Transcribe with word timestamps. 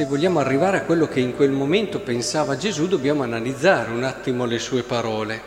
se 0.00 0.04
vogliamo 0.04 0.38
arrivare 0.38 0.76
a 0.78 0.82
quello 0.82 1.08
che 1.08 1.20
in 1.20 1.34
quel 1.34 1.50
momento 1.50 2.00
pensava 2.00 2.56
Gesù, 2.56 2.88
dobbiamo 2.88 3.22
analizzare 3.22 3.90
un 3.90 4.04
attimo 4.04 4.44
le 4.44 4.58
sue 4.58 4.82
parole. 4.82 5.40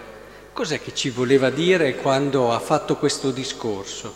Cos'è 0.52 0.82
che 0.82 0.94
ci 0.96 1.12
voleva 1.12 1.50
dire 1.52 1.96
quando 1.96 2.52
ha 2.52 2.60
fatto 2.60 2.98
questo 2.98 3.30
discorso? 3.30 4.14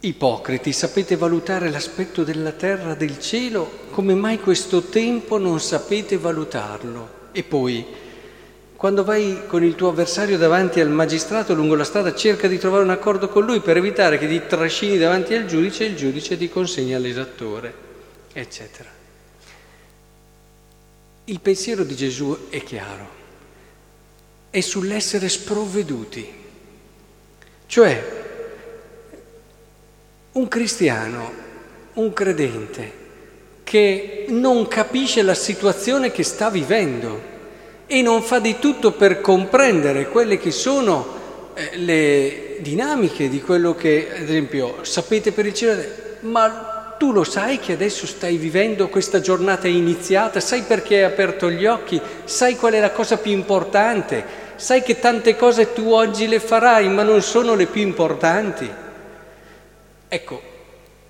Ipocriti, 0.00 0.72
sapete 0.72 1.16
valutare 1.16 1.70
l'aspetto 1.70 2.24
della 2.24 2.52
terra, 2.52 2.94
del 2.94 3.18
cielo? 3.18 3.70
Come 3.90 4.14
mai 4.14 4.40
questo 4.40 4.82
tempo 4.82 5.38
non 5.38 5.60
sapete 5.60 6.16
valutarlo? 6.16 7.20
E 7.32 7.42
poi, 7.44 7.86
quando 8.82 9.04
vai 9.04 9.46
con 9.46 9.62
il 9.62 9.76
tuo 9.76 9.90
avversario 9.90 10.36
davanti 10.36 10.80
al 10.80 10.90
magistrato 10.90 11.54
lungo 11.54 11.76
la 11.76 11.84
strada, 11.84 12.16
cerca 12.16 12.48
di 12.48 12.58
trovare 12.58 12.82
un 12.82 12.90
accordo 12.90 13.28
con 13.28 13.44
lui 13.44 13.60
per 13.60 13.76
evitare 13.76 14.18
che 14.18 14.26
ti 14.26 14.42
trascini 14.44 14.98
davanti 14.98 15.34
al 15.34 15.46
giudice 15.46 15.84
e 15.84 15.90
il 15.90 15.94
giudice 15.94 16.36
ti 16.36 16.48
consegna 16.48 16.96
all'esattore, 16.96 17.72
eccetera. 18.32 18.90
Il 21.26 21.38
pensiero 21.38 21.84
di 21.84 21.94
Gesù 21.94 22.48
è 22.48 22.60
chiaro, 22.64 23.08
è 24.50 24.60
sull'essere 24.60 25.28
sprovveduti, 25.28 26.32
cioè 27.66 28.22
un 30.32 30.48
cristiano, 30.48 31.32
un 31.92 32.12
credente 32.12 32.92
che 33.62 34.24
non 34.30 34.66
capisce 34.66 35.22
la 35.22 35.34
situazione 35.34 36.10
che 36.10 36.24
sta 36.24 36.50
vivendo 36.50 37.30
e 37.92 38.00
non 38.00 38.22
fa 38.22 38.38
di 38.38 38.58
tutto 38.58 38.92
per 38.92 39.20
comprendere 39.20 40.08
quelle 40.08 40.38
che 40.38 40.50
sono 40.50 41.52
eh, 41.52 41.76
le 41.76 42.56
dinamiche 42.60 43.28
di 43.28 43.42
quello 43.42 43.74
che, 43.74 44.08
ad 44.16 44.22
esempio, 44.22 44.82
sapete 44.82 45.30
per 45.30 45.44
il 45.44 45.52
cielo, 45.52 45.82
ma 46.20 46.94
tu 46.96 47.12
lo 47.12 47.22
sai 47.22 47.58
che 47.58 47.72
adesso 47.72 48.06
stai 48.06 48.38
vivendo 48.38 48.88
questa 48.88 49.20
giornata 49.20 49.68
iniziata, 49.68 50.40
sai 50.40 50.62
perché 50.62 50.96
hai 50.96 51.02
aperto 51.02 51.50
gli 51.50 51.66
occhi, 51.66 52.00
sai 52.24 52.56
qual 52.56 52.72
è 52.72 52.80
la 52.80 52.92
cosa 52.92 53.18
più 53.18 53.32
importante, 53.32 54.24
sai 54.56 54.82
che 54.82 54.98
tante 54.98 55.36
cose 55.36 55.74
tu 55.74 55.90
oggi 55.90 56.26
le 56.28 56.40
farai, 56.40 56.88
ma 56.88 57.02
non 57.02 57.20
sono 57.20 57.54
le 57.54 57.66
più 57.66 57.82
importanti. 57.82 58.72
Ecco, 60.08 60.40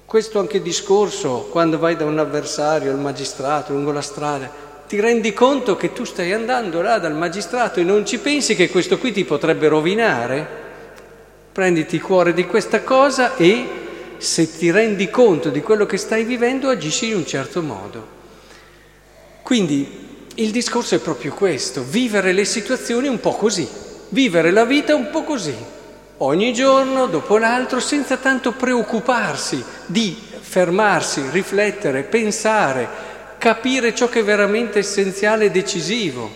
questo 0.04 0.40
anche 0.40 0.60
discorso 0.60 1.46
quando 1.48 1.78
vai 1.78 1.94
da 1.94 2.06
un 2.06 2.18
avversario, 2.18 2.90
al 2.90 2.98
magistrato, 2.98 3.72
lungo 3.72 3.92
la 3.92 4.02
strada, 4.02 4.71
ti 4.92 5.00
rendi 5.00 5.32
conto 5.32 5.74
che 5.74 5.94
tu 5.94 6.04
stai 6.04 6.34
andando 6.34 6.82
là 6.82 6.98
dal 6.98 7.14
magistrato 7.14 7.80
e 7.80 7.82
non 7.82 8.04
ci 8.04 8.18
pensi 8.18 8.54
che 8.54 8.68
questo 8.68 8.98
qui 8.98 9.10
ti 9.10 9.24
potrebbe 9.24 9.66
rovinare? 9.68 10.46
Prenditi 11.50 11.98
cuore 11.98 12.34
di 12.34 12.44
questa 12.44 12.82
cosa 12.82 13.34
e 13.36 13.64
se 14.18 14.58
ti 14.58 14.70
rendi 14.70 15.08
conto 15.08 15.48
di 15.48 15.62
quello 15.62 15.86
che 15.86 15.96
stai 15.96 16.24
vivendo 16.24 16.68
agisci 16.68 17.08
in 17.08 17.16
un 17.16 17.26
certo 17.26 17.62
modo. 17.62 18.06
Quindi 19.40 20.26
il 20.34 20.50
discorso 20.50 20.94
è 20.94 20.98
proprio 20.98 21.32
questo, 21.32 21.82
vivere 21.82 22.32
le 22.32 22.44
situazioni 22.44 23.08
un 23.08 23.18
po' 23.18 23.32
così, 23.32 23.66
vivere 24.10 24.50
la 24.50 24.66
vita 24.66 24.94
un 24.94 25.08
po' 25.08 25.22
così 25.22 25.56
ogni 26.18 26.52
giorno 26.52 27.06
dopo 27.06 27.38
l'altro 27.38 27.80
senza 27.80 28.16
tanto 28.18 28.52
preoccuparsi 28.52 29.64
di 29.86 30.16
fermarsi, 30.38 31.22
riflettere, 31.30 32.02
pensare, 32.02 33.11
capire 33.42 33.92
ciò 33.92 34.08
che 34.08 34.20
è 34.20 34.22
veramente 34.22 34.78
essenziale 34.78 35.46
e 35.46 35.50
decisivo. 35.50 36.30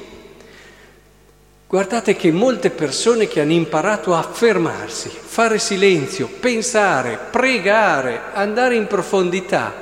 Guardate 1.69 2.17
che 2.17 2.33
molte 2.33 2.71
persone 2.71 3.29
che 3.29 3.41
hanno 3.41 3.53
imparato 3.53 4.13
a 4.13 4.23
fermarsi, 4.23 5.09
fare 5.09 5.61
silenzio, 5.61 6.27
pensare, 6.27 7.17
pregare, 7.31 8.23
andare 8.33 8.75
in 8.75 8.89
profondità, 8.89 9.73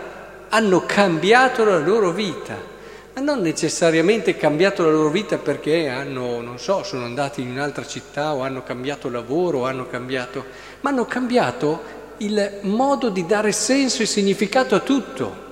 hanno 0.51 0.85
cambiato 0.85 1.65
la 1.65 1.79
loro 1.79 2.11
vita 2.11 2.73
ma 3.15 3.21
non 3.23 3.41
necessariamente 3.41 4.37
cambiato 4.37 4.83
la 4.83 4.91
loro 4.91 5.09
vita 5.09 5.39
perché 5.39 5.89
hanno, 5.89 6.41
non 6.41 6.59
so, 6.59 6.83
sono 6.83 7.05
andati 7.05 7.43
in 7.43 7.53
un'altra 7.53 7.87
città 7.87 8.35
o 8.35 8.43
hanno 8.43 8.65
cambiato 8.65 9.09
lavoro 9.09 9.61
o 9.61 9.67
hanno 9.67 9.87
cambiato, 9.87 10.45
ma 10.81 10.91
hanno 10.91 11.05
cambiato 11.05 11.81
il 12.19 12.59
modo 12.63 13.11
di 13.11 13.25
dare 13.25 13.53
senso 13.53 14.03
e 14.03 14.07
significato 14.07 14.75
a 14.75 14.81
tutto. 14.81 15.44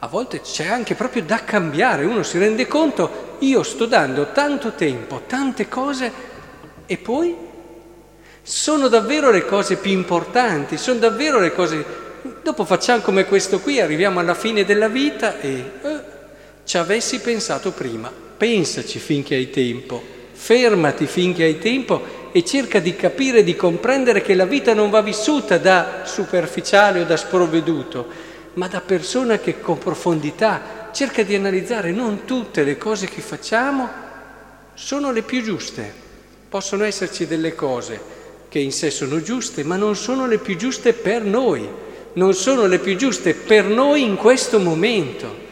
A 0.00 0.08
volte 0.08 0.40
c'è 0.40 0.66
anche 0.66 0.94
proprio 0.94 1.22
da 1.22 1.44
cambiare, 1.44 2.04
uno 2.04 2.22
si 2.22 2.38
rende 2.38 2.66
conto, 2.66 3.36
io 3.40 3.62
sto 3.62 3.86
dando 3.86 4.32
tanto 4.32 4.72
tempo, 4.72 5.22
tante 5.26 5.68
cose 5.68 6.12
e 6.86 6.96
poi 6.98 7.34
sono 8.42 8.88
davvero 8.88 9.30
le 9.30 9.44
cose 9.44 9.76
più 9.76 9.90
importanti, 9.90 10.76
sono 10.76 10.98
davvero 10.98 11.40
le 11.40 11.52
cose... 11.52 12.04
Dopo 12.42 12.64
facciamo 12.64 13.02
come 13.02 13.24
questo 13.24 13.60
qui, 13.60 13.80
arriviamo 13.80 14.20
alla 14.20 14.34
fine 14.34 14.64
della 14.64 14.88
vita 14.88 15.40
e... 15.40 15.70
Eh, 15.82 16.14
ci 16.66 16.78
avessi 16.78 17.20
pensato 17.20 17.70
prima. 17.70 18.12
Pensaci 18.36 18.98
finché 18.98 19.36
hai 19.36 19.50
tempo, 19.50 20.02
fermati 20.32 21.06
finché 21.06 21.44
hai 21.44 21.58
tempo 21.58 22.24
e 22.32 22.44
cerca 22.44 22.80
di 22.80 22.94
capire 22.96 23.44
di 23.44 23.54
comprendere 23.54 24.20
che 24.20 24.34
la 24.34 24.44
vita 24.44 24.74
non 24.74 24.90
va 24.90 25.00
vissuta 25.00 25.56
da 25.58 26.02
superficiale 26.04 27.00
o 27.00 27.04
da 27.04 27.16
sprovveduto, 27.16 28.06
ma 28.56 28.68
da 28.68 28.80
persona 28.80 29.38
che 29.38 29.60
con 29.60 29.78
profondità 29.78 30.90
cerca 30.92 31.22
di 31.22 31.34
analizzare 31.34 31.92
non 31.92 32.24
tutte 32.24 32.64
le 32.64 32.78
cose 32.78 33.06
che 33.06 33.20
facciamo 33.20 33.88
sono 34.72 35.12
le 35.12 35.22
più 35.22 35.42
giuste. 35.42 35.92
Possono 36.48 36.84
esserci 36.84 37.26
delle 37.26 37.54
cose 37.54 38.00
che 38.48 38.58
in 38.58 38.72
sé 38.72 38.90
sono 38.90 39.20
giuste, 39.20 39.62
ma 39.62 39.76
non 39.76 39.94
sono 39.94 40.26
le 40.26 40.38
più 40.38 40.56
giuste 40.56 40.94
per 40.94 41.22
noi, 41.22 41.68
non 42.14 42.32
sono 42.32 42.66
le 42.66 42.78
più 42.78 42.96
giuste 42.96 43.34
per 43.34 43.66
noi 43.66 44.02
in 44.02 44.16
questo 44.16 44.58
momento. 44.58 45.44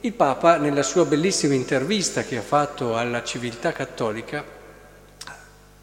Il 0.00 0.12
Papa, 0.12 0.56
nella 0.56 0.84
sua 0.84 1.04
bellissima 1.04 1.54
intervista 1.54 2.22
che 2.22 2.36
ha 2.36 2.42
fatto 2.42 2.96
alla 2.96 3.24
civiltà 3.24 3.72
cattolica, 3.72 4.44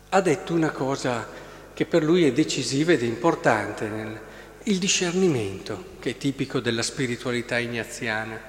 ha 0.09 0.21
detto 0.21 0.53
una 0.53 0.69
cosa 0.69 1.27
che 1.73 1.85
per 1.85 2.03
lui 2.03 2.25
è 2.25 2.31
decisiva 2.31 2.93
ed 2.93 3.01
importante, 3.01 3.89
il 4.63 4.77
discernimento, 4.77 5.85
che 5.99 6.11
è 6.11 6.17
tipico 6.17 6.59
della 6.59 6.83
spiritualità 6.83 7.57
ignaziana, 7.57 8.39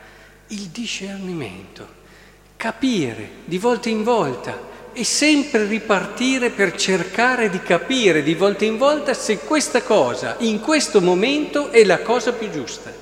il 0.48 0.68
discernimento, 0.68 1.86
capire 2.56 3.28
di 3.44 3.58
volta 3.58 3.88
in 3.88 4.04
volta 4.04 4.72
e 4.92 5.02
sempre 5.02 5.66
ripartire 5.66 6.50
per 6.50 6.76
cercare 6.76 7.50
di 7.50 7.60
capire 7.60 8.22
di 8.22 8.34
volta 8.34 8.64
in 8.64 8.78
volta 8.78 9.12
se 9.12 9.38
questa 9.38 9.82
cosa 9.82 10.36
in 10.38 10.60
questo 10.60 11.00
momento 11.00 11.70
è 11.70 11.84
la 11.84 11.98
cosa 12.00 12.32
più 12.32 12.48
giusta. 12.48 12.92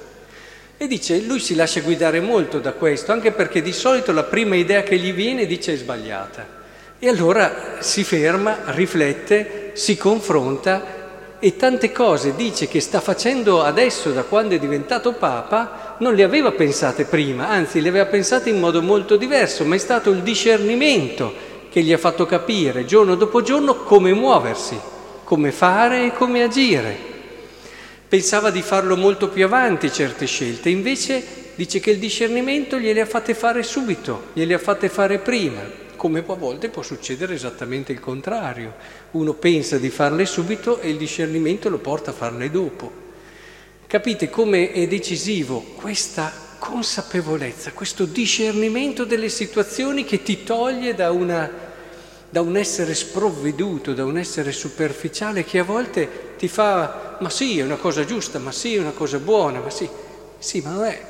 E 0.79 0.87
dice, 0.87 1.21
lui 1.21 1.39
si 1.39 1.55
lascia 1.55 1.81
guidare 1.81 2.21
molto 2.21 2.59
da 2.59 2.73
questo, 2.73 3.13
anche 3.13 3.31
perché 3.31 3.61
di 3.61 3.73
solito 3.73 4.11
la 4.11 4.25
prima 4.25 4.57
idea 4.57 4.83
che 4.83 4.99
gli 4.99 5.13
viene 5.13 5.47
dice 5.47 5.75
è 5.75 5.77
sbagliata. 5.77 6.61
E 6.99 7.09
allora 7.09 7.77
si 7.81 8.05
ferma, 8.05 8.63
riflette, 8.73 9.73
si 9.75 9.97
confronta 9.97 11.02
e 11.45 11.57
tante 11.57 11.91
cose 11.91 12.37
dice 12.37 12.69
che 12.69 12.79
sta 12.79 13.01
facendo 13.01 13.65
adesso 13.65 14.13
da 14.13 14.23
quando 14.23 14.55
è 14.55 14.61
diventato 14.61 15.15
Papa 15.15 15.97
non 15.99 16.15
le 16.15 16.23
aveva 16.23 16.53
pensate 16.53 17.05
prima, 17.05 17.49
anzi 17.49 17.81
le 17.81 17.89
aveva 17.89 18.07
pensate 18.07 18.49
in 18.49 18.61
modo 18.61 18.81
molto 18.81 19.17
diverso, 19.17 19.65
ma 19.65 19.75
è 19.75 19.79
stato 19.79 20.11
il 20.11 20.23
discernimento 20.23 21.35
che 21.69 21.83
gli 21.83 21.93
ha 21.93 21.99
fatto 21.99 22.27
capire 22.27 22.85
giorno 22.85 23.17
dopo 23.17 23.43
giorno 23.43 23.75
come 23.83 24.13
muoversi, 24.13 24.79
come 25.25 25.51
fare 25.51 26.07
e 26.07 26.13
come 26.13 26.45
agire. 26.45 26.97
Pensava 28.07 28.51
di 28.51 28.63
farlo 28.63 28.97
molto 28.97 29.29
più 29.29 29.45
avanti 29.45 29.91
certe 29.91 30.27
scelte, 30.27 30.69
invece 30.69 31.25
dice 31.57 31.81
che 31.81 31.91
il 31.91 31.99
discernimento 31.99 32.79
gliele 32.79 33.01
ha 33.01 33.07
fatte 33.07 33.35
fare 33.35 33.65
subito, 33.65 34.27
gliele 34.33 34.55
ha 34.55 34.59
fatte 34.59 34.89
fare 34.89 35.19
prima, 35.19 35.63
come 36.03 36.25
a 36.27 36.35
volte 36.35 36.69
può 36.69 36.83
succedere 36.83 37.35
esattamente 37.35 37.93
il 37.93 38.01
contrario. 38.01 38.75
Uno 39.13 39.35
pensa 39.35 39.79
di 39.79 39.89
farle 39.89 40.27
subito 40.27 40.81
e 40.81 40.89
il 40.89 40.97
discernimento 40.97 41.69
lo 41.69 41.79
porta 41.79 42.11
a 42.11 42.13
farle 42.13 42.51
dopo. 42.51 42.91
Capite 43.87 44.29
come 44.29 44.73
è 44.73 44.89
decisivo 44.89 45.61
questa 45.77 46.33
consapevolezza, 46.59 47.71
questo 47.71 48.05
discernimento 48.05 49.05
delle 49.05 49.29
situazioni 49.29 50.03
che 50.03 50.25
ti 50.25 50.43
toglie 50.43 50.97
da 50.97 51.13
una 51.13 51.71
da 52.29 52.41
un 52.41 52.57
essere 52.57 52.95
sprovveduto, 52.95 53.93
da 53.93 54.05
un 54.05 54.19
essere 54.19 54.51
superficiale 54.51 55.45
che 55.45 55.61
a 55.61 55.65
volte 55.65 56.35
ti 56.37 56.49
fa, 56.49 57.19
ma 57.21 57.31
sì, 57.31 57.59
è 57.59 57.63
una 57.63 57.77
cosa 57.77 58.05
giusta, 58.05 58.41
ma 58.41 58.51
sì, 58.51 58.75
è 58.75 58.81
una 58.81 58.91
cosa 58.91 59.19
buona, 59.19 59.61
ma 59.61 59.71
sì, 59.71 59.87
sì, 60.39 60.63
ma 60.63 60.71
non 60.71 60.85
è, 60.85 61.01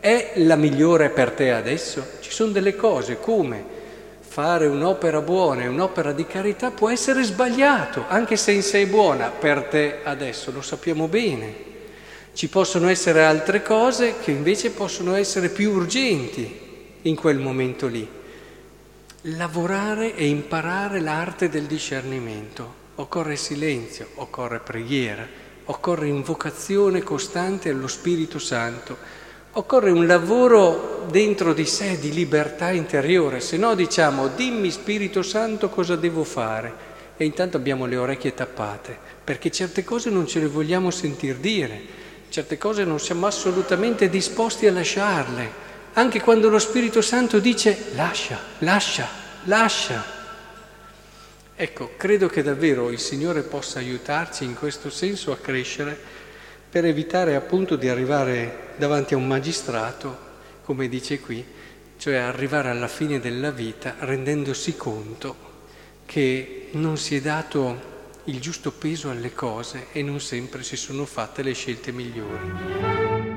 è 0.00 0.32
la 0.36 0.56
migliore 0.56 1.10
per 1.10 1.32
te 1.32 1.52
adesso? 1.52 2.04
Ci 2.20 2.32
sono 2.32 2.50
delle 2.50 2.74
cose 2.74 3.20
come 3.20 3.78
fare 4.30 4.68
un'opera 4.68 5.20
buona 5.20 5.62
e 5.62 5.66
un'opera 5.66 6.12
di 6.12 6.24
carità 6.24 6.70
può 6.70 6.88
essere 6.88 7.24
sbagliato, 7.24 8.04
anche 8.06 8.36
se 8.36 8.52
in 8.52 8.62
sé 8.62 8.82
è 8.82 8.86
buona 8.86 9.30
per 9.30 9.64
te 9.64 10.02
adesso, 10.04 10.52
lo 10.52 10.62
sappiamo 10.62 11.08
bene. 11.08 11.68
Ci 12.32 12.48
possono 12.48 12.88
essere 12.88 13.24
altre 13.24 13.60
cose 13.60 14.20
che 14.22 14.30
invece 14.30 14.70
possono 14.70 15.16
essere 15.16 15.48
più 15.48 15.72
urgenti 15.72 16.68
in 17.02 17.16
quel 17.16 17.38
momento 17.38 17.88
lì 17.88 18.18
lavorare 19.24 20.14
e 20.14 20.28
imparare 20.28 21.00
l'arte 21.00 21.50
del 21.50 21.64
discernimento. 21.64 22.78
Occorre 22.94 23.36
silenzio, 23.36 24.08
occorre 24.14 24.60
preghiera, 24.60 25.26
occorre 25.64 26.08
invocazione 26.08 27.02
costante 27.02 27.68
allo 27.68 27.86
Spirito 27.86 28.38
Santo, 28.38 28.96
Occorre 29.52 29.90
un 29.90 30.06
lavoro 30.06 31.06
dentro 31.10 31.52
di 31.52 31.66
sé 31.66 31.98
di 31.98 32.12
libertà 32.12 32.70
interiore, 32.70 33.40
se 33.40 33.56
no 33.56 33.74
diciamo 33.74 34.28
dimmi 34.28 34.70
Spirito 34.70 35.22
Santo 35.22 35.68
cosa 35.68 35.96
devo 35.96 36.22
fare 36.22 36.88
e 37.16 37.24
intanto 37.24 37.56
abbiamo 37.56 37.86
le 37.86 37.96
orecchie 37.96 38.32
tappate, 38.32 38.96
perché 39.24 39.50
certe 39.50 39.82
cose 39.82 40.08
non 40.08 40.28
ce 40.28 40.38
le 40.38 40.46
vogliamo 40.46 40.92
sentir 40.92 41.38
dire, 41.38 41.80
certe 42.28 42.58
cose 42.58 42.84
non 42.84 43.00
siamo 43.00 43.26
assolutamente 43.26 44.08
disposti 44.08 44.68
a 44.68 44.72
lasciarle, 44.72 45.50
anche 45.94 46.20
quando 46.20 46.48
lo 46.48 46.60
Spirito 46.60 47.02
Santo 47.02 47.40
dice 47.40 47.86
lascia, 47.96 48.38
lascia, 48.58 49.08
lascia. 49.44 50.18
Ecco, 51.56 51.90
credo 51.96 52.28
che 52.28 52.44
davvero 52.44 52.90
il 52.90 53.00
Signore 53.00 53.42
possa 53.42 53.80
aiutarci 53.80 54.44
in 54.44 54.54
questo 54.54 54.90
senso 54.90 55.32
a 55.32 55.36
crescere 55.36 56.19
per 56.70 56.84
evitare 56.84 57.34
appunto 57.34 57.74
di 57.74 57.88
arrivare 57.88 58.74
davanti 58.76 59.14
a 59.14 59.16
un 59.16 59.26
magistrato, 59.26 60.28
come 60.62 60.88
dice 60.88 61.18
qui, 61.18 61.44
cioè 61.96 62.14
arrivare 62.14 62.70
alla 62.70 62.86
fine 62.86 63.18
della 63.18 63.50
vita 63.50 63.96
rendendosi 63.98 64.76
conto 64.76 65.48
che 66.06 66.68
non 66.72 66.96
si 66.96 67.16
è 67.16 67.20
dato 67.20 67.88
il 68.24 68.40
giusto 68.40 68.70
peso 68.70 69.10
alle 69.10 69.34
cose 69.34 69.88
e 69.90 70.02
non 70.02 70.20
sempre 70.20 70.62
si 70.62 70.76
sono 70.76 71.04
fatte 71.04 71.42
le 71.42 71.54
scelte 71.54 71.90
migliori. 71.90 73.29